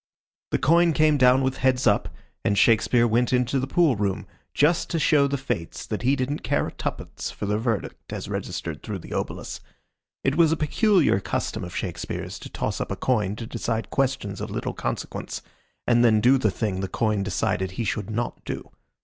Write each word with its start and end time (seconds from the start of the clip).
The 0.49 0.57
coin 0.57 0.93
came 0.93 1.15
down 1.19 1.43
with 1.43 1.57
heads 1.57 1.85
up, 1.85 2.09
and 2.43 2.57
Shakespeare 2.57 3.05
went 3.05 3.31
into 3.31 3.59
the 3.59 3.67
pool 3.67 3.95
room, 3.95 4.25
just 4.51 4.89
to 4.89 4.97
show 4.97 5.27
the 5.27 5.37
Fates 5.37 5.85
that 5.85 6.01
he 6.01 6.15
didn't 6.15 6.39
care 6.41 6.65
a 6.65 6.71
tuppence 6.71 7.29
for 7.29 7.45
their 7.45 7.59
verdict 7.59 8.11
as 8.11 8.27
registered 8.27 8.81
through 8.81 8.97
the 8.97 9.13
obolus. 9.13 9.59
It 10.23 10.35
was 10.37 10.51
a 10.51 10.57
peculiar 10.57 11.19
custom 11.19 11.63
of 11.63 11.75
Shakespeare's 11.75 12.39
to 12.39 12.49
toss 12.49 12.81
up 12.81 12.91
a 12.91 12.95
coin 12.95 13.35
to 13.35 13.45
decide 13.45 13.91
questions 13.91 14.41
of 14.41 14.49
little 14.49 14.73
consequence, 14.73 15.43
and 15.85 16.03
then 16.03 16.19
do 16.19 16.39
the 16.39 16.49
thing 16.49 16.79
the 16.79 16.87
coin 16.87 17.21
decided 17.21 17.69
he 17.73 17.83
should 17.83 18.09
not 18.09 18.43
do. 18.43 18.71